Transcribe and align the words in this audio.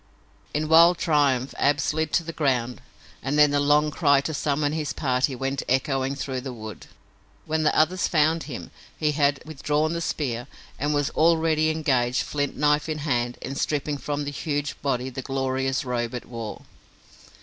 In 0.51 0.67
wild 0.67 0.97
triumph 0.97 1.53
Ab 1.59 1.79
slid 1.79 2.11
to 2.13 2.23
the 2.23 2.33
ground 2.33 2.81
and 3.21 3.37
then 3.37 3.51
the 3.51 3.59
long 3.59 3.91
cry 3.91 4.19
to 4.21 4.33
summon 4.33 4.73
his 4.73 4.93
party 4.93 5.35
went 5.35 5.61
echoing 5.69 6.15
through 6.15 6.41
the 6.41 6.51
wood. 6.51 6.87
When 7.45 7.61
the 7.61 7.77
others 7.77 8.07
found 8.07 8.45
him 8.45 8.71
he 8.97 9.11
had 9.11 9.43
withdrawn 9.45 9.93
the 9.93 10.01
spear 10.01 10.47
and 10.79 10.91
was 10.95 11.11
already 11.11 11.69
engaged, 11.69 12.23
flint 12.23 12.57
knife 12.57 12.89
in 12.89 12.97
hand, 13.05 13.37
in 13.43 13.53
stripping 13.53 13.99
from 13.99 14.23
the 14.23 14.31
huge 14.31 14.75
body 14.81 15.11
the 15.11 15.21
glorious 15.21 15.85
robe 15.85 16.15
it 16.15 16.25
wore. 16.25 16.63